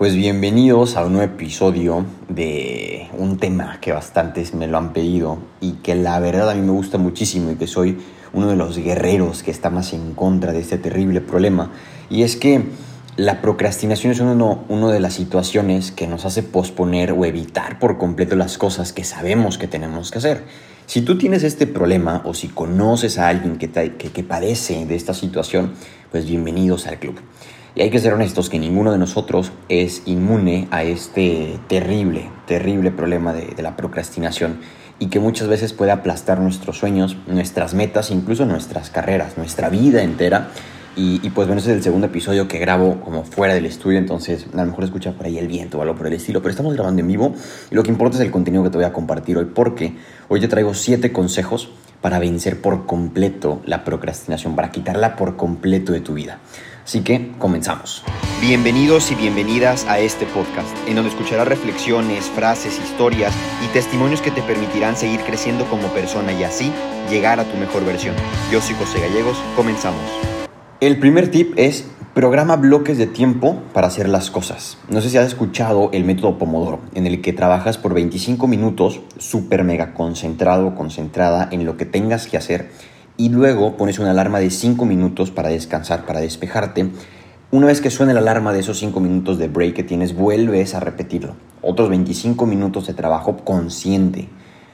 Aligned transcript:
Pues 0.00 0.16
bienvenidos 0.16 0.96
a 0.96 1.04
un 1.04 1.12
nuevo 1.12 1.30
episodio 1.30 2.06
de 2.30 3.08
un 3.18 3.36
tema 3.36 3.80
que 3.82 3.92
bastantes 3.92 4.54
me 4.54 4.66
lo 4.66 4.78
han 4.78 4.94
pedido 4.94 5.36
y 5.60 5.72
que 5.72 5.94
la 5.94 6.18
verdad 6.20 6.48
a 6.48 6.54
mí 6.54 6.62
me 6.62 6.72
gusta 6.72 6.96
muchísimo 6.96 7.50
y 7.50 7.56
que 7.56 7.66
soy 7.66 7.98
uno 8.32 8.48
de 8.48 8.56
los 8.56 8.78
guerreros 8.78 9.42
que 9.42 9.50
está 9.50 9.68
más 9.68 9.92
en 9.92 10.14
contra 10.14 10.54
de 10.54 10.60
este 10.60 10.78
terrible 10.78 11.20
problema. 11.20 11.70
Y 12.08 12.22
es 12.22 12.36
que 12.36 12.62
la 13.16 13.42
procrastinación 13.42 14.12
es 14.12 14.20
uno, 14.20 14.88
de 14.88 15.00
las 15.00 15.12
situaciones 15.12 15.92
que 15.92 16.06
nos 16.06 16.24
hace 16.24 16.42
posponer 16.42 17.12
o 17.12 17.26
evitar 17.26 17.78
por 17.78 17.98
completo 17.98 18.36
las 18.36 18.56
cosas 18.56 18.94
que 18.94 19.04
sabemos 19.04 19.58
que 19.58 19.68
tenemos 19.68 20.10
que 20.10 20.16
hacer. 20.16 20.44
Si 20.86 21.02
tú 21.02 21.18
tienes 21.18 21.42
este 21.42 21.66
problema 21.66 22.22
o 22.24 22.32
si 22.32 22.48
conoces 22.48 23.18
a 23.18 23.28
alguien 23.28 23.58
que, 23.58 23.68
que 23.68 24.24
padece 24.24 24.86
de 24.86 24.96
esta 24.96 25.12
situación, 25.12 25.72
pues 26.10 26.24
bienvenidos 26.24 26.86
al 26.86 26.98
club. 26.98 27.20
Y 27.74 27.82
hay 27.82 27.90
que 27.90 28.00
ser 28.00 28.12
honestos 28.12 28.50
que 28.50 28.58
ninguno 28.58 28.90
de 28.90 28.98
nosotros 28.98 29.52
es 29.68 30.02
inmune 30.06 30.66
a 30.70 30.82
este 30.82 31.58
terrible, 31.68 32.28
terrible 32.46 32.90
problema 32.90 33.32
de, 33.32 33.62
la 33.62 33.76
procrastinación 33.76 34.58
y 34.98 35.06
que 35.06 35.20
muchas 35.20 35.48
veces 35.48 35.72
puede 35.72 35.92
aplastar 35.92 36.40
nuestros 36.40 36.78
sueños, 36.78 37.16
nuestras 37.26 37.74
metas, 37.74 38.10
incluso 38.10 38.44
nuestras 38.44 38.90
carreras, 38.90 39.38
nuestra 39.38 39.68
vida 39.68 40.02
entera. 40.02 40.48
Y, 40.96 41.30
pues 41.30 41.46
bueno, 41.46 41.60
ese 41.60 41.70
es 41.70 41.76
el 41.78 41.82
segundo 41.82 42.08
episodio 42.08 42.46
que 42.46 42.58
grabo 42.58 43.00
como 43.00 43.24
fuera 43.24 43.54
del 43.54 43.64
estudio, 43.64 43.98
entonces 43.98 44.46
a 44.52 44.56
lo 44.56 44.66
mejor 44.66 44.84
escucha 44.84 45.12
por 45.12 45.24
ahí 45.24 45.38
el 45.38 45.46
viento 45.46 45.78
o 45.78 45.82
algo 45.82 45.94
por 45.94 46.08
el 46.08 46.12
estilo, 46.12 46.42
pero 46.42 46.50
estamos 46.50 46.74
grabando 46.74 47.00
en 47.00 47.08
vivo 47.08 47.34
y 47.70 47.74
lo 47.74 47.82
que 47.82 47.90
importa 47.90 48.18
es 48.18 48.22
el 48.22 48.30
contenido 48.30 48.64
que 48.64 48.70
te 48.70 48.76
voy 48.76 48.84
a 48.84 48.92
compartir 48.92 49.38
hoy, 49.38 49.46
porque 49.46 49.94
hoy 50.28 50.40
te 50.40 50.48
traigo 50.48 50.74
siete 50.74 51.10
consejos 51.10 51.70
para 52.02 52.18
vencer 52.18 52.60
por 52.60 52.84
completo 52.84 53.62
la 53.64 53.84
procrastinación, 53.84 54.56
para 54.56 54.72
quitarla 54.72 55.16
por 55.16 55.36
completo 55.36 55.92
de 55.92 56.00
tu 56.00 56.12
vida. 56.12 56.40
Así 56.90 57.02
que 57.02 57.30
comenzamos. 57.38 58.02
Bienvenidos 58.40 59.12
y 59.12 59.14
bienvenidas 59.14 59.86
a 59.86 60.00
este 60.00 60.26
podcast, 60.26 60.76
en 60.88 60.96
donde 60.96 61.10
escucharás 61.10 61.46
reflexiones, 61.46 62.24
frases, 62.24 62.80
historias 62.80 63.32
y 63.64 63.72
testimonios 63.72 64.20
que 64.20 64.32
te 64.32 64.42
permitirán 64.42 64.96
seguir 64.96 65.20
creciendo 65.20 65.66
como 65.66 65.86
persona 65.92 66.32
y 66.32 66.42
así 66.42 66.72
llegar 67.08 67.38
a 67.38 67.44
tu 67.44 67.56
mejor 67.58 67.84
versión. 67.84 68.16
Yo 68.50 68.60
soy 68.60 68.74
José 68.74 68.98
Gallegos, 68.98 69.40
comenzamos. 69.54 70.02
El 70.80 70.98
primer 70.98 71.30
tip 71.30 71.52
es 71.54 71.86
programa 72.12 72.56
bloques 72.56 72.98
de 72.98 73.06
tiempo 73.06 73.62
para 73.72 73.86
hacer 73.86 74.08
las 74.08 74.32
cosas. 74.32 74.76
No 74.88 75.00
sé 75.00 75.10
si 75.10 75.16
has 75.16 75.28
escuchado 75.28 75.90
el 75.92 76.02
método 76.02 76.38
Pomodoro, 76.38 76.80
en 76.96 77.06
el 77.06 77.22
que 77.22 77.32
trabajas 77.32 77.78
por 77.78 77.94
25 77.94 78.48
minutos 78.48 79.00
súper 79.16 79.62
mega 79.62 79.94
concentrado 79.94 80.74
concentrada 80.74 81.48
en 81.52 81.64
lo 81.64 81.76
que 81.76 81.86
tengas 81.86 82.26
que 82.26 82.36
hacer 82.36 82.68
y 83.20 83.28
luego 83.28 83.76
pones 83.76 83.98
una 83.98 84.12
alarma 84.12 84.40
de 84.40 84.48
5 84.48 84.86
minutos 84.86 85.30
para 85.30 85.50
descansar, 85.50 86.06
para 86.06 86.20
despejarte. 86.20 86.88
Una 87.50 87.66
vez 87.66 87.82
que 87.82 87.90
suene 87.90 88.14
la 88.14 88.20
alarma 88.20 88.54
de 88.54 88.60
esos 88.60 88.78
5 88.78 88.98
minutos 88.98 89.36
de 89.36 89.46
break 89.46 89.74
que 89.74 89.82
tienes, 89.82 90.16
vuelves 90.16 90.74
a 90.74 90.80
repetirlo. 90.80 91.34
Otros 91.60 91.90
25 91.90 92.46
minutos 92.46 92.86
de 92.86 92.94
trabajo 92.94 93.36
consciente. 93.44 94.30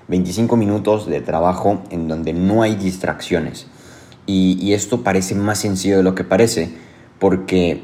25 0.07 0.57
minutos 0.57 1.09
de 1.09 1.21
trabajo 1.23 1.83
en 1.91 2.07
donde 2.07 2.35
no 2.35 2.63
hay 2.63 2.77
distracciones. 2.77 3.67
Y 4.27 4.75
esto 4.75 5.03
parece 5.03 5.35
más 5.35 5.59
sencillo 5.59 5.97
de 5.97 6.05
lo 6.05 6.15
que 6.15 6.23
parece 6.23 6.71
porque 7.19 7.83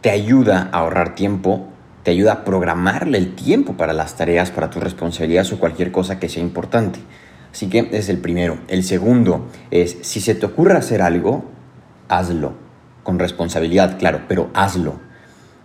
te 0.00 0.08
ayuda 0.08 0.70
a 0.72 0.78
ahorrar 0.78 1.14
tiempo, 1.14 1.66
te 2.04 2.12
ayuda 2.12 2.32
a 2.32 2.44
programarle 2.46 3.18
el 3.18 3.34
tiempo 3.34 3.74
para 3.74 3.92
las 3.92 4.16
tareas, 4.16 4.50
para 4.50 4.70
tus 4.70 4.82
responsabilidades 4.82 5.52
o 5.52 5.58
cualquier 5.58 5.92
cosa 5.92 6.18
que 6.18 6.30
sea 6.30 6.42
importante. 6.42 7.00
Así 7.52 7.68
que 7.68 7.88
es 7.92 8.08
el 8.08 8.18
primero. 8.18 8.58
El 8.68 8.84
segundo 8.84 9.48
es, 9.70 9.96
si 10.02 10.20
se 10.20 10.34
te 10.34 10.46
ocurre 10.46 10.76
hacer 10.76 11.02
algo, 11.02 11.44
hazlo. 12.08 12.52
Con 13.02 13.18
responsabilidad, 13.18 13.98
claro, 13.98 14.22
pero 14.28 14.50
hazlo. 14.54 15.00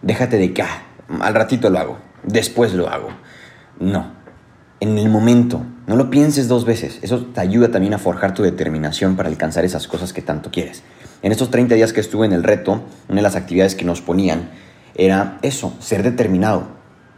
Déjate 0.01 0.37
de 0.37 0.53
que, 0.53 0.61
ah, 0.61 0.83
al 1.21 1.33
ratito 1.33 1.69
lo 1.69 1.79
hago, 1.79 1.97
después 2.23 2.73
lo 2.73 2.89
hago. 2.89 3.09
No, 3.79 4.13
en 4.79 4.97
el 4.97 5.09
momento. 5.09 5.61
No 5.85 5.97
lo 5.97 6.09
pienses 6.09 6.47
dos 6.47 6.63
veces. 6.63 6.99
Eso 7.01 7.25
te 7.25 7.41
ayuda 7.41 7.69
también 7.69 7.93
a 7.93 7.97
forjar 7.97 8.33
tu 8.33 8.41
determinación 8.41 9.17
para 9.17 9.27
alcanzar 9.27 9.65
esas 9.65 9.85
cosas 9.85 10.13
que 10.13 10.21
tanto 10.21 10.49
quieres. 10.49 10.81
En 11.21 11.33
estos 11.33 11.51
30 11.51 11.75
días 11.75 11.91
que 11.91 11.99
estuve 11.99 12.25
en 12.25 12.31
el 12.31 12.43
reto, 12.43 12.83
una 13.09 13.17
de 13.17 13.21
las 13.21 13.35
actividades 13.35 13.75
que 13.75 13.83
nos 13.83 14.01
ponían 14.01 14.49
era 14.95 15.39
eso, 15.41 15.73
ser 15.79 16.03
determinado, 16.03 16.67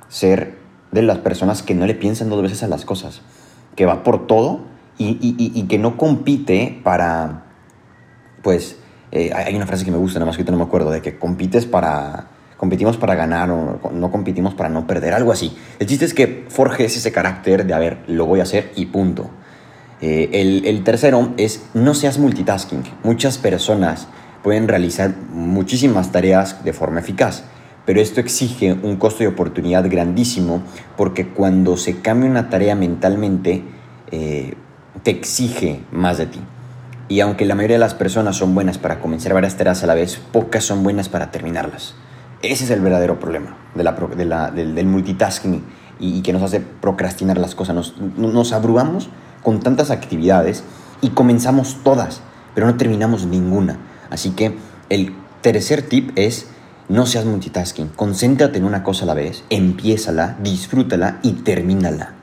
ser 0.09 0.57
de 0.91 1.03
las 1.03 1.19
personas 1.19 1.61
que 1.61 1.75
no 1.75 1.85
le 1.85 1.93
piensan 1.93 2.29
dos 2.29 2.41
veces 2.41 2.63
a 2.63 2.67
las 2.67 2.85
cosas 2.85 3.21
que 3.75 3.85
va 3.85 4.03
por 4.03 4.27
todo 4.27 4.61
y, 4.97 5.63
que 5.67 5.77
no 5.77 5.97
compite 5.97 6.79
para, 6.83 7.43
pues, 8.41 8.77
eh, 9.11 9.31
hay 9.33 9.55
una 9.55 9.67
frase 9.67 9.85
que 9.85 9.91
me 9.91 9.97
gusta, 9.97 10.19
nada 10.19 10.27
más 10.29 10.37
que 10.37 10.43
no 10.43 10.57
me 10.57 10.63
acuerdo, 10.63 10.91
de 10.91 11.01
que 11.01 11.17
compites 11.17 11.65
para, 11.65 12.27
competimos 12.57 12.97
para 12.97 13.15
ganar 13.15 13.51
o 13.51 13.91
no 13.91 14.11
competimos 14.11 14.53
para 14.53 14.69
no 14.69 14.87
perder, 14.87 15.13
algo 15.13 15.31
así. 15.31 15.55
El 15.79 15.87
chiste 15.87 16.05
es 16.05 16.13
que 16.13 16.45
forjes 16.49 16.95
ese 16.95 17.11
carácter 17.11 17.65
de, 17.65 17.73
a 17.73 17.79
ver, 17.79 18.03
lo 18.07 18.25
voy 18.25 18.39
a 18.39 18.43
hacer 18.43 18.71
y 18.75 18.85
punto. 18.87 19.29
Eh, 20.01 20.29
el, 20.33 20.65
el 20.65 20.83
tercero 20.83 21.33
es 21.37 21.65
no 21.73 21.93
seas 21.93 22.17
multitasking. 22.17 22.83
Muchas 23.03 23.37
personas 23.37 24.07
pueden 24.43 24.67
realizar 24.67 25.13
muchísimas 25.31 26.11
tareas 26.11 26.63
de 26.63 26.73
forma 26.73 26.99
eficaz 26.99 27.43
pero 27.85 28.01
esto 28.01 28.19
exige 28.19 28.73
un 28.73 28.97
costo 28.97 29.19
de 29.19 29.27
oportunidad 29.27 29.89
grandísimo 29.89 30.61
porque 30.97 31.27
cuando 31.27 31.77
se 31.77 31.99
cambia 32.01 32.29
una 32.29 32.49
tarea 32.49 32.75
mentalmente, 32.75 33.63
eh, 34.11 34.55
te 35.03 35.11
exige 35.11 35.81
más 35.91 36.17
de 36.17 36.25
ti. 36.27 36.39
Y 37.07 37.19
aunque 37.19 37.45
la 37.45 37.53
mayoría 37.53 37.75
de 37.75 37.81
las 37.81 37.93
personas 37.93 38.35
son 38.35 38.55
buenas 38.55 38.79
para 38.79 38.99
comenzar 38.99 39.33
varias 39.33 39.55
tareas 39.55 39.83
a 39.83 39.87
la 39.87 39.93
vez, 39.93 40.19
pocas 40.31 40.63
son 40.63 40.83
buenas 40.83 41.09
para 41.09 41.29
terminarlas. 41.29 41.93
Ese 42.41 42.63
es 42.63 42.71
el 42.71 42.81
verdadero 42.81 43.19
problema 43.19 43.55
del, 43.75 44.85
multitasking 44.87 45.63
y, 45.99 46.21
que 46.21 46.33
nos 46.33 46.41
hace 46.41 46.59
procrastinar 46.59 47.37
las 47.37 47.53
cosas. 47.53 47.75
Nos, 47.75 47.95
nos 48.17 48.53
abrumamos 48.53 49.09
con 49.43 49.59
tantas 49.59 49.91
actividades 49.91 50.63
y 51.01 51.09
comenzamos 51.09 51.77
todas, 51.83 52.21
pero 52.55 52.65
no 52.65 52.75
terminamos 52.75 53.25
ninguna. 53.25 53.77
Así 54.09 54.31
que 54.31 54.57
el 54.89 55.13
tercer 55.41 55.83
tip 55.83 56.11
es 56.15 56.47
no 56.87 57.05
seas 57.05 57.25
multitasking, 57.25 57.89
concéntrate 57.89 58.59
en 58.59 58.65
una 58.65 58.83
cosa 58.83 59.03
a 59.03 59.07
la 59.07 59.13
vez, 59.13 59.43
empiézala, 59.49 60.37
disfrútala 60.41 61.19
y 61.23 61.31
termínala. 61.33 62.13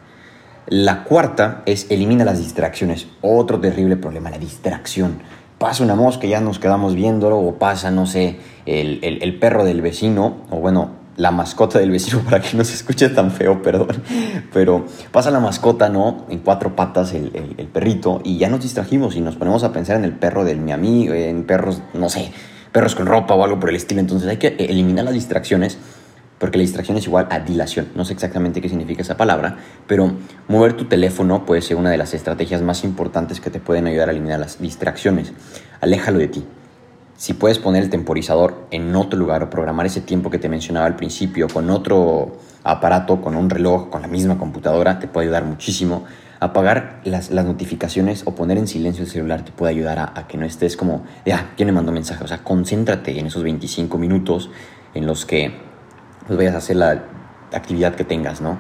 La 0.69 1.03
cuarta 1.03 1.63
es 1.67 1.87
elimina 1.91 2.25
las 2.25 2.39
distracciones. 2.39 3.09
Otro 3.21 3.59
terrible 3.59 3.97
problema, 3.97 4.31
la 4.31 4.39
distracción. 4.39 5.19
Pasa 5.59 5.83
una 5.83 5.97
mosca, 5.97 6.27
ya 6.27 6.41
nos 6.41 6.59
quedamos 6.59 6.95
viéndolo, 6.95 7.39
o 7.39 7.59
pasa, 7.59 7.91
no 7.91 8.07
sé, 8.07 8.39
el, 8.65 9.39
perro 9.41 9.65
del 9.65 9.83
vecino, 9.83 10.37
o 10.51 10.57
bueno, 10.57 10.91
la 11.17 11.31
mascota 11.31 11.79
del 11.79 11.91
vecino 11.91 12.21
para 12.25 12.41
que 12.41 12.57
no 12.57 12.65
se 12.65 12.75
escuche 12.75 13.09
tan 13.09 13.33
feo, 13.33 13.61
perdón. 13.63 14.03
Pero 14.53 14.87
pasa 15.11 15.33
la 15.33 15.41
mascota, 15.41 15.89
¿no? 15.89 16.25
En 16.31 16.39
cuatro 16.39 16.77
patas 16.77 17.13
el, 17.13 17.55
el, 17.59 17.67
perrito 17.67 18.21
y 18.25 18.39
ya 18.39 18.49
nos 18.49 18.63
distrajimos 18.63 19.17
y 19.17 19.21
nos 19.21 19.35
ponemos 19.37 19.65
a 19.65 19.73
pensar 19.73 19.97
en 19.97 20.05
el 20.05 20.13
perro 20.13 20.45
del 20.45 20.61
mi 20.61 20.73
amigo, 20.73 21.15
en 21.15 21.45
perros, 21.45 21.83
no 21.95 22.09
sé, 22.09 22.33
perros 22.73 22.95
con 22.95 23.07
ropa 23.07 23.35
o 23.35 23.45
algo 23.45 23.61
por 23.61 23.71
el 23.71 23.77
estilo. 23.77 24.01
Entonces 24.01 24.29
hay 24.29 24.39
que 24.39 24.49
eliminar 24.59 25.05
las 25.05 25.15
distracciones 25.15 25.79
porque 26.39 26.59
la 26.59 26.63
distracción 26.63 26.97
es 26.97 27.07
igual 27.07 27.29
a 27.31 27.39
dilación. 27.39 27.89
No 27.95 28.05
sé 28.05 28.15
exactamente 28.15 28.61
qué 28.61 28.69
significa 28.69 29.03
esa 29.03 29.17
palabra, 29.17 29.59
pero 29.87 30.13
mover 30.49 30.73
tu 30.73 30.87
teléfono 30.87 31.47
puede 31.47 31.63
ser 31.63 31.77
una 31.77 31.91
de 31.91 31.99
las 31.99 32.15
estrategias 32.15 32.63
más 32.63 32.83
importantes 32.83 33.41
que 33.41 33.51
te 33.51 33.61
pueden 33.61 33.87
ayudar 33.87 34.09
a 34.09 34.11
eliminar 34.11 34.41
las 34.41 34.61
distracciones. 34.61 35.33
Aléjalo 35.81 36.19
de 36.19 36.29
ti. 36.29 36.45
Si 37.23 37.35
puedes 37.35 37.61
poner 37.61 37.85
el 37.85 37.89
temporizador 37.89 38.67
en 38.73 38.97
otro 38.97 39.17
lugar 39.17 39.45
o 39.45 39.49
programar 39.49 39.87
ese 39.87 40.01
tiempo 40.01 40.29
que 40.29 40.41
te 40.41 40.49
mencionaba 40.49 40.87
al 40.87 40.97
principio 40.97 41.47
con 41.47 41.71
otro 41.71 42.33
aparato, 42.65 43.21
con 43.21 43.37
un 43.37 43.49
reloj, 43.49 43.91
con 43.91 44.03
la 44.03 44.09
misma 44.09 44.39
computadora, 44.39 44.99
te 44.99 45.07
puede 45.07 45.29
ayudar 45.29 45.45
muchísimo 45.45 46.03
apagar 46.41 47.01
las, 47.05 47.31
las, 47.31 47.45
notificaciones 47.47 48.25
o 48.27 48.35
poner 48.35 48.59
en 48.59 48.67
silencio 48.67 49.05
el 49.05 49.09
celular 49.09 49.45
te 49.45 49.53
puede 49.53 49.71
ayudar 49.71 50.01
a, 50.01 50.27
que 50.27 50.37
no 50.37 50.45
estés 50.45 50.77
como, 50.77 51.05
ya, 51.25 51.53
¿quién 51.57 51.69
me 51.69 51.73
mandó 51.73 51.93
mensaje? 51.93 52.25
O 52.25 52.27
sea, 52.27 52.39
concéntrate 52.39 53.17
en 53.17 53.27
esos 53.27 53.45
25 53.45 53.99
minutos 53.99 54.51
en 54.93 55.07
los 55.07 55.25
que 55.25 55.55
pues, 56.27 56.37
vayas 56.37 56.57
a 56.57 56.59
hacer 56.59 56.75
la 56.75 57.05
actividad 57.53 57.95
que 57.95 58.03
tengas, 58.03 58.41
¿no? 58.41 58.59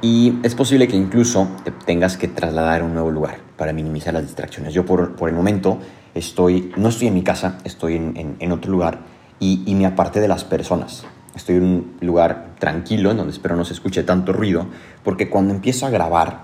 Y 0.00 0.38
es 0.44 0.54
posible 0.54 0.88
que 0.88 0.96
incluso 0.96 1.46
te 1.62 1.72
tengas 1.72 2.16
que 2.16 2.26
trasladar 2.26 2.80
a 2.80 2.84
un 2.84 2.94
nuevo 2.94 3.10
lugar 3.10 3.36
para 3.58 3.74
minimizar 3.74 4.14
las 4.14 4.22
distracciones. 4.22 4.72
Yo 4.72 4.86
por, 4.86 5.14
por 5.14 5.28
el 5.28 5.34
momento 5.34 5.78
estoy, 6.14 6.72
no 6.76 6.88
estoy 6.88 7.08
en 7.08 7.14
mi 7.14 7.22
casa, 7.22 7.58
estoy 7.64 7.96
en, 7.96 8.36
en, 8.38 8.52
otro 8.52 8.70
lugar 8.70 9.00
y, 9.40 9.62
y 9.66 9.74
me 9.74 9.86
aparté 9.86 10.20
de 10.20 10.28
las 10.28 10.44
personas. 10.44 11.04
Estoy 11.34 11.56
en 11.56 11.62
un 11.62 11.96
lugar 12.00 12.54
tranquilo, 12.58 13.10
en 13.10 13.18
donde 13.18 13.32
espero 13.32 13.56
no 13.56 13.64
se 13.64 13.72
escuche 13.72 14.02
tanto 14.02 14.32
ruido, 14.32 14.66
porque 15.04 15.30
cuando 15.30 15.54
empiezo 15.54 15.86
a 15.86 15.90
grabar, 15.90 16.42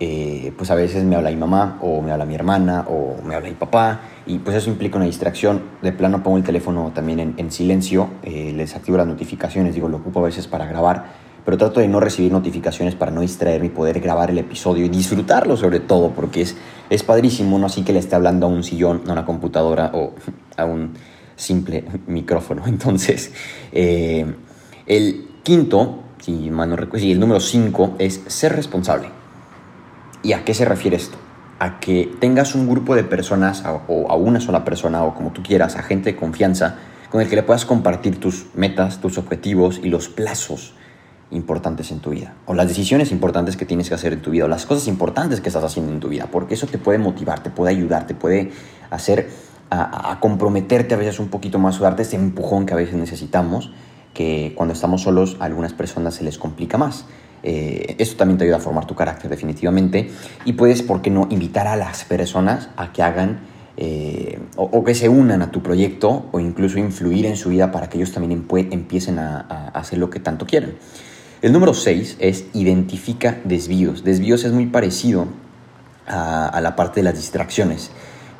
eh, 0.00 0.52
pues 0.58 0.72
a 0.72 0.74
veces 0.74 1.04
me 1.04 1.14
habla 1.14 1.30
mi 1.30 1.36
mamá 1.36 1.78
o 1.80 2.02
me 2.02 2.10
habla 2.10 2.24
mi 2.24 2.34
hermana 2.34 2.84
o 2.88 3.22
me 3.24 3.36
habla 3.36 3.48
mi 3.48 3.54
papá 3.54 4.00
y 4.26 4.38
pues 4.40 4.56
eso 4.56 4.68
implica 4.68 4.96
una 4.96 5.06
distracción. 5.06 5.62
De 5.82 5.92
plano 5.92 6.22
pongo 6.22 6.36
el 6.36 6.42
teléfono 6.42 6.90
también 6.92 7.34
en, 7.36 7.50
silencio, 7.52 8.08
eh, 8.24 8.52
les 8.56 8.74
activo 8.74 8.96
las 8.96 9.06
notificaciones, 9.06 9.74
digo, 9.74 9.88
lo 9.88 9.98
ocupo 9.98 10.18
a 10.20 10.24
veces 10.24 10.48
para 10.48 10.66
grabar, 10.66 11.06
pero 11.44 11.58
trato 11.58 11.80
de 11.80 11.88
no 11.88 12.00
recibir 12.00 12.32
notificaciones 12.32 12.94
para 12.94 13.10
no 13.10 13.20
distraerme 13.20 13.66
y 13.66 13.70
poder 13.70 14.00
grabar 14.00 14.30
el 14.30 14.38
episodio 14.38 14.86
y 14.86 14.88
disfrutarlo 14.88 15.56
sobre 15.56 15.80
todo, 15.80 16.10
porque 16.10 16.42
es, 16.42 16.56
es 16.88 17.02
padrísimo, 17.02 17.58
no 17.58 17.66
así 17.66 17.82
que 17.82 17.92
le 17.92 17.98
esté 17.98 18.16
hablando 18.16 18.46
a 18.46 18.48
un 18.48 18.62
sillón, 18.62 19.02
a 19.08 19.12
una 19.12 19.26
computadora 19.26 19.90
o 19.94 20.14
a 20.56 20.64
un 20.64 20.94
simple 21.36 21.84
micrófono. 22.06 22.62
Entonces, 22.66 23.32
eh, 23.72 24.26
El 24.86 25.28
quinto, 25.42 26.00
si 26.18 26.50
mal 26.50 26.70
no 26.70 26.76
recuerdo, 26.76 27.04
sí, 27.04 27.12
el 27.12 27.20
número 27.20 27.40
cinco 27.40 27.94
es 27.98 28.22
ser 28.26 28.56
responsable. 28.56 29.08
¿Y 30.22 30.32
a 30.32 30.44
qué 30.44 30.54
se 30.54 30.64
refiere 30.64 30.96
esto? 30.96 31.18
A 31.58 31.78
que 31.78 32.10
tengas 32.18 32.54
un 32.54 32.68
grupo 32.68 32.94
de 32.94 33.04
personas 33.04 33.62
o 33.88 34.10
a 34.10 34.16
una 34.16 34.40
sola 34.40 34.64
persona 34.64 35.04
o 35.04 35.14
como 35.14 35.32
tú 35.32 35.42
quieras, 35.42 35.76
a 35.76 35.82
gente 35.82 36.12
de 36.12 36.16
confianza 36.16 36.76
con 37.10 37.20
el 37.20 37.28
que 37.28 37.36
le 37.36 37.42
puedas 37.42 37.66
compartir 37.66 38.18
tus 38.18 38.46
metas, 38.54 39.00
tus 39.00 39.18
objetivos 39.18 39.80
y 39.82 39.88
los 39.88 40.08
plazos 40.08 40.74
importantes 41.34 41.90
en 41.90 42.00
tu 42.00 42.10
vida, 42.10 42.34
o 42.46 42.54
las 42.54 42.68
decisiones 42.68 43.12
importantes 43.12 43.56
que 43.56 43.66
tienes 43.66 43.88
que 43.88 43.94
hacer 43.94 44.12
en 44.12 44.22
tu 44.22 44.30
vida, 44.30 44.44
o 44.44 44.48
las 44.48 44.66
cosas 44.66 44.88
importantes 44.88 45.40
que 45.40 45.48
estás 45.48 45.64
haciendo 45.64 45.92
en 45.92 46.00
tu 46.00 46.08
vida, 46.08 46.28
porque 46.30 46.54
eso 46.54 46.66
te 46.66 46.78
puede 46.78 46.98
motivar, 46.98 47.42
te 47.42 47.50
puede 47.50 47.74
ayudar, 47.74 48.06
te 48.06 48.14
puede 48.14 48.52
hacer 48.90 49.28
a, 49.70 50.18
comprometerte 50.20 50.94
a 50.94 50.96
veces 50.96 51.18
un 51.18 51.28
poquito 51.28 51.58
más, 51.58 51.80
o 51.80 51.84
darte 51.84 52.02
ese 52.02 52.16
empujón 52.16 52.66
que 52.66 52.74
a 52.74 52.76
veces 52.76 52.94
necesitamos, 52.94 53.72
que 54.12 54.52
cuando 54.54 54.74
estamos 54.74 55.02
solos 55.02 55.36
a 55.40 55.44
algunas 55.44 55.72
personas 55.72 56.14
se 56.14 56.24
les 56.24 56.38
complica 56.38 56.78
más. 56.78 57.06
Eh, 57.42 57.96
eso 57.98 58.16
también 58.16 58.38
te 58.38 58.44
ayuda 58.44 58.56
a 58.56 58.60
formar 58.60 58.86
tu 58.86 58.94
carácter 58.94 59.28
definitivamente 59.28 60.10
y 60.46 60.54
puedes, 60.54 60.82
¿por 60.82 61.02
qué 61.02 61.10
no?, 61.10 61.26
invitar 61.30 61.66
a 61.66 61.76
las 61.76 62.04
personas 62.04 62.70
a 62.76 62.92
que 62.92 63.02
hagan 63.02 63.40
eh, 63.76 64.38
o, 64.56 64.84
que 64.84 64.94
se 64.94 65.08
unan 65.08 65.42
a 65.42 65.50
tu 65.50 65.60
proyecto 65.60 66.26
o 66.32 66.40
incluso 66.40 66.78
influir 66.78 67.26
en 67.26 67.36
su 67.36 67.50
vida 67.50 67.72
para 67.72 67.88
que 67.90 67.98
ellos 67.98 68.12
también 68.12 68.46
empiecen 68.70 69.18
a, 69.18 69.40
a 69.40 69.78
hacer 69.78 69.98
lo 69.98 70.08
que 70.08 70.20
tanto 70.20 70.46
quieren. 70.46 70.76
El 71.44 71.52
número 71.52 71.74
6 71.74 72.16
es 72.20 72.46
identifica 72.54 73.38
desvíos. 73.44 74.02
Desvíos 74.02 74.44
es 74.44 74.52
muy 74.52 74.64
parecido 74.64 75.28
a, 76.06 76.58
la 76.62 76.74
parte 76.74 77.00
de 77.00 77.04
las 77.04 77.16
distracciones, 77.16 77.90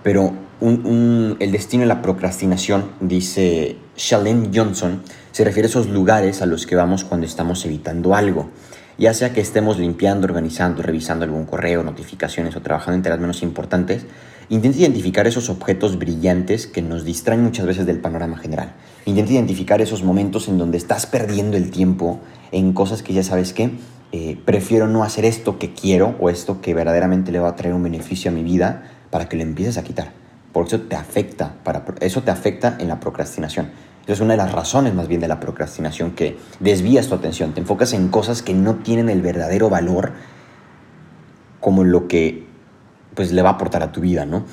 pero 0.02 0.32
el 0.62 1.52
destino 1.52 1.82
de 1.82 1.86
la 1.86 2.00
procrastinación, 2.00 2.92
dice 3.00 3.76
Shalene 3.94 4.48
Johnson, 4.54 5.02
se 5.32 5.44
refiere 5.44 5.66
a 5.66 5.68
esos 5.68 5.86
lugares 5.86 6.40
a 6.40 6.46
los 6.46 6.64
que 6.64 6.76
vamos 6.76 7.04
cuando 7.04 7.26
estamos 7.26 7.66
evitando 7.66 8.14
algo. 8.14 8.48
Ya 8.96 9.12
sea 9.12 9.34
que 9.34 9.42
estemos 9.42 9.78
limpiando, 9.78 10.26
organizando, 10.26 10.80
revisando 10.80 11.26
algún 11.26 11.44
correo, 11.44 11.82
notificaciones 11.82 12.56
o 12.56 12.62
trabajando 12.62 12.96
en 12.96 13.02
tareas 13.02 13.20
menos 13.20 13.42
importantes, 13.42 14.06
Intenta 14.48 14.78
identificar 14.78 15.26
esos 15.26 15.48
objetos 15.48 15.98
brillantes 15.98 16.66
que 16.66 16.82
nos 16.82 17.04
distraen 17.04 17.42
muchas 17.42 17.66
veces 17.66 17.86
del 17.86 18.00
panorama 18.00 18.36
general. 18.36 18.74
Intenta 19.06 19.32
identificar 19.32 19.80
esos 19.80 20.02
momentos 20.02 20.48
en 20.48 20.58
donde 20.58 20.76
estás 20.76 21.06
perdiendo 21.06 21.56
el 21.56 21.70
tiempo 21.70 22.20
en 22.52 22.72
cosas 22.72 23.02
que 23.02 23.14
ya 23.14 23.22
sabes 23.22 23.52
que 23.52 23.70
eh, 24.12 24.38
prefiero 24.44 24.86
no 24.86 25.02
hacer 25.02 25.24
esto 25.24 25.58
que 25.58 25.72
quiero 25.72 26.14
o 26.20 26.30
esto 26.30 26.60
que 26.60 26.74
verdaderamente 26.74 27.32
le 27.32 27.40
va 27.40 27.48
a 27.48 27.56
traer 27.56 27.74
un 27.74 27.82
beneficio 27.82 28.30
a 28.30 28.34
mi 28.34 28.42
vida 28.42 28.90
para 29.10 29.28
que 29.28 29.36
lo 29.36 29.42
empieces 29.42 29.78
a 29.78 29.82
quitar. 29.82 30.12
Por 30.52 30.66
eso 30.66 30.82
te 30.82 30.94
afecta, 30.94 31.56
para, 31.64 31.84
eso 32.00 32.22
te 32.22 32.30
afecta 32.30 32.76
en 32.78 32.88
la 32.88 33.00
procrastinación. 33.00 33.70
Esa 34.04 34.12
es 34.12 34.20
una 34.20 34.34
de 34.34 34.36
las 34.36 34.52
razones 34.52 34.94
más 34.94 35.08
bien 35.08 35.20
de 35.20 35.28
la 35.28 35.40
procrastinación, 35.40 36.12
que 36.12 36.36
desvías 36.60 37.08
tu 37.08 37.14
atención, 37.14 37.54
te 37.54 37.60
enfocas 37.60 37.94
en 37.94 38.08
cosas 38.08 38.42
que 38.42 38.52
no 38.52 38.76
tienen 38.76 39.08
el 39.08 39.22
verdadero 39.22 39.70
valor 39.70 40.12
como 41.58 41.82
lo 41.82 42.06
que 42.08 42.43
pues 43.14 43.32
le 43.32 43.42
va 43.42 43.50
a 43.50 43.52
aportar 43.52 43.82
a 43.82 43.92
tu 43.92 44.00
vida, 44.00 44.26
¿no? 44.26 44.44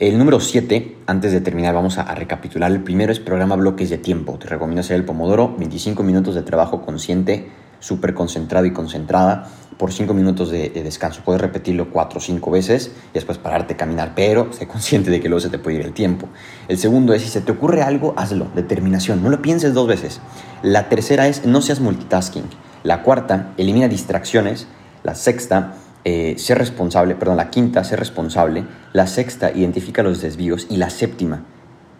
El 0.00 0.16
número 0.16 0.40
7, 0.40 0.96
antes 1.06 1.30
de 1.30 1.42
terminar, 1.42 1.74
vamos 1.74 1.98
a, 1.98 2.14
recapitular. 2.14 2.72
El 2.72 2.82
primero 2.82 3.12
es 3.12 3.20
programa 3.20 3.54
bloques 3.56 3.90
de 3.90 3.98
tiempo. 3.98 4.38
Te 4.38 4.46
recomiendo 4.46 4.80
hacer 4.80 4.96
el 4.96 5.04
Pomodoro, 5.04 5.54
25 5.58 6.02
minutos 6.02 6.34
de 6.34 6.40
trabajo 6.40 6.80
consciente, 6.80 7.50
súper 7.80 8.14
concentrado 8.14 8.64
y 8.64 8.72
concentrada, 8.72 9.50
por 9.76 9.92
5 9.92 10.14
minutos 10.14 10.50
de, 10.50 10.70
descanso. 10.70 11.20
Puedes 11.22 11.42
repetirlo 11.42 11.90
4 11.90 12.16
o 12.16 12.20
5 12.22 12.50
veces 12.50 12.92
y 13.10 13.12
después 13.12 13.36
pararte 13.36 13.74
a 13.74 13.76
caminar, 13.76 14.12
pero 14.14 14.50
sé 14.54 14.66
consciente 14.66 15.10
de 15.10 15.20
que 15.20 15.28
luego 15.28 15.40
se 15.40 15.50
te 15.50 15.58
puede 15.58 15.76
ir 15.76 15.84
el 15.84 15.92
tiempo. 15.92 16.28
El 16.68 16.78
segundo 16.78 17.12
es, 17.12 17.20
si 17.20 17.28
se 17.28 17.42
te 17.42 17.52
ocurre 17.52 17.82
algo, 17.82 18.14
hazlo, 18.16 18.46
determinación, 18.54 19.22
no 19.22 19.28
lo 19.28 19.42
pienses 19.42 19.74
dos 19.74 19.86
veces. 19.86 20.22
La 20.62 20.88
tercera 20.88 21.28
es, 21.28 21.44
no 21.44 21.60
seas 21.60 21.80
multitasking. 21.80 22.44
La 22.84 23.02
cuarta, 23.02 23.52
elimina 23.58 23.86
distracciones. 23.86 24.66
La 25.02 25.14
sexta, 25.14 25.74
eh, 26.04 26.34
ser 26.38 26.58
responsable, 26.58 27.14
perdón, 27.14 27.36
la 27.36 27.50
quinta, 27.50 27.84
ser 27.84 27.98
responsable, 27.98 28.64
la 28.92 29.06
sexta, 29.06 29.52
identifica 29.52 30.02
los 30.02 30.20
desvíos 30.22 30.66
y 30.70 30.76
la 30.76 30.88
séptima 30.88 31.44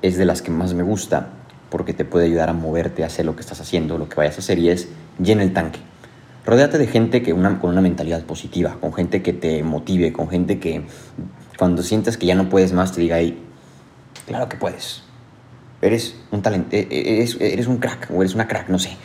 es 0.00 0.16
de 0.16 0.24
las 0.24 0.40
que 0.40 0.50
más 0.50 0.72
me 0.72 0.82
gusta 0.82 1.28
porque 1.68 1.92
te 1.92 2.04
puede 2.04 2.26
ayudar 2.26 2.48
a 2.48 2.52
moverte 2.52 3.02
a 3.02 3.06
hacer 3.06 3.26
lo 3.26 3.36
que 3.36 3.42
estás 3.42 3.60
haciendo, 3.60 3.98
lo 3.98 4.08
que 4.08 4.16
vayas 4.16 4.36
a 4.36 4.40
hacer 4.40 4.58
y 4.58 4.70
es 4.70 4.88
llena 5.18 5.42
el 5.42 5.52
tanque. 5.52 5.80
Rodéate 6.46 6.78
de 6.78 6.86
gente 6.86 7.22
que 7.22 7.32
una, 7.34 7.60
con 7.60 7.70
una 7.70 7.82
mentalidad 7.82 8.22
positiva, 8.24 8.78
con 8.80 8.94
gente 8.94 9.22
que 9.22 9.34
te 9.34 9.62
motive, 9.62 10.12
con 10.12 10.28
gente 10.28 10.58
que 10.58 10.82
cuando 11.58 11.82
sientas 11.82 12.16
que 12.16 12.26
ya 12.26 12.34
no 12.34 12.48
puedes 12.48 12.72
más 12.72 12.92
te 12.92 13.02
diga, 13.02 13.16
ahí 13.16 13.38
claro 14.26 14.48
que 14.48 14.56
puedes. 14.56 15.02
Eres 15.82 16.16
un 16.30 16.40
talento, 16.42 16.74
e, 16.74 16.88
e, 16.90 17.18
eres, 17.18 17.36
eres 17.38 17.66
un 17.66 17.76
crack 17.76 18.10
o 18.10 18.22
eres 18.22 18.34
una 18.34 18.48
crack, 18.48 18.68
no 18.68 18.78
sé 18.78 18.96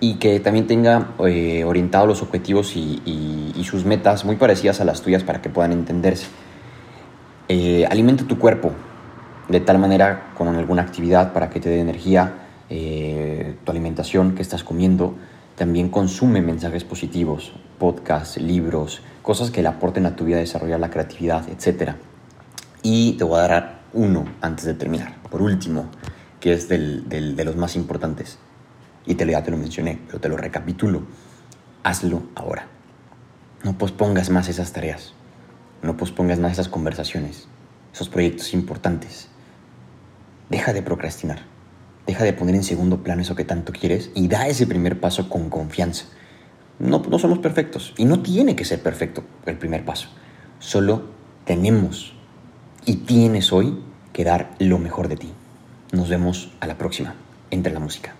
y 0.00 0.14
que 0.14 0.40
también 0.40 0.66
tenga 0.66 1.10
eh, 1.26 1.62
orientados 1.64 2.08
los 2.08 2.22
objetivos 2.22 2.74
y, 2.74 2.96
sus 3.62 3.84
metas 3.84 4.24
muy 4.24 4.34
parecidas 4.34 4.80
a 4.80 4.84
las 4.84 5.00
tuyas 5.00 5.22
para 5.22 5.40
que 5.40 5.48
puedan 5.48 5.70
entenderse. 5.70 6.26
Eh, 7.46 7.86
alimenta 7.88 8.24
tu 8.24 8.36
cuerpo 8.36 8.72
de 9.48 9.60
tal 9.60 9.78
manera 9.78 10.32
con 10.36 10.48
alguna 10.48 10.82
actividad 10.82 11.32
para 11.32 11.50
que 11.50 11.60
te 11.60 11.68
dé 11.68 11.78
energía, 11.78 12.32
eh, 12.68 13.54
tu 13.62 13.70
alimentación 13.70 14.34
que 14.34 14.42
estás 14.42 14.64
comiendo. 14.64 15.14
También 15.54 15.88
consume 15.88 16.40
mensajes 16.40 16.82
positivos, 16.82 17.52
podcasts, 17.78 18.38
libros, 18.38 19.02
cosas 19.22 19.52
que 19.52 19.62
le 19.62 19.68
aporten 19.68 20.06
a 20.06 20.16
tu 20.16 20.24
vida 20.24 20.38
desarrollar 20.38 20.80
la 20.80 20.90
creatividad, 20.90 21.44
etc. 21.48 21.92
Y 22.82 23.12
te 23.12 23.22
voy 23.22 23.38
a 23.38 23.42
dar 23.42 23.80
uno 23.92 24.24
antes 24.40 24.64
de 24.64 24.74
terminar. 24.74 25.14
Por 25.30 25.42
último, 25.42 25.90
que 26.40 26.54
es 26.54 26.68
de 26.68 27.44
los 27.44 27.54
más 27.54 27.76
importantes 27.76 28.38
y 29.06 29.14
te 29.14 29.24
lo, 29.24 29.32
ya 29.32 29.42
te 29.42 29.50
lo 29.50 29.56
mencioné, 29.56 29.98
pero 30.06 30.20
te 30.20 30.28
lo 30.28 30.36
recapitulo. 30.36 31.02
Hazlo 31.82 32.22
ahora. 32.34 32.66
No 33.64 33.76
pospongas 33.76 34.30
más 34.30 34.48
esas 34.48 34.72
tareas. 34.72 35.14
No 35.82 35.96
pospongas 35.96 36.38
más 36.38 36.52
esas 36.52 36.68
conversaciones, 36.68 37.48
esos 37.92 38.08
proyectos 38.08 38.52
importantes. 38.52 39.28
Deja 40.50 40.72
de 40.72 40.82
procrastinar. 40.82 41.40
Deja 42.06 42.24
de 42.24 42.32
poner 42.32 42.54
en 42.54 42.64
segundo 42.64 43.02
plano 43.02 43.22
eso 43.22 43.34
que 43.34 43.44
tanto 43.44 43.72
quieres 43.72 44.10
y 44.14 44.28
da 44.28 44.48
ese 44.48 44.66
primer 44.66 45.00
paso 45.00 45.28
con 45.28 45.48
confianza. 45.48 46.06
No, 46.78 46.98
no 46.98 47.18
somos 47.18 47.38
perfectos 47.38 47.94
y 47.96 48.04
no 48.04 48.20
tiene 48.20 48.56
que 48.56 48.64
ser 48.64 48.82
perfecto 48.82 49.22
el 49.46 49.58
primer 49.58 49.84
paso. 49.84 50.08
Solo 50.58 51.04
tenemos 51.44 52.14
y 52.84 52.96
tienes 52.96 53.52
hoy 53.52 53.78
que 54.12 54.24
dar 54.24 54.54
lo 54.58 54.78
mejor 54.78 55.08
de 55.08 55.16
ti. 55.16 55.32
Nos 55.92 56.08
vemos 56.08 56.52
a 56.60 56.66
la 56.66 56.76
próxima. 56.76 57.14
Entre 57.50 57.72
la 57.72 57.80
música. 57.80 58.14